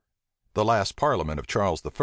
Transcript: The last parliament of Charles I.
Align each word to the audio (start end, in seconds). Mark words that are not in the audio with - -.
The 0.55 0.65
last 0.65 0.95
parliament 0.95 1.39
of 1.39 1.45
Charles 1.45 1.83
I. 1.85 1.91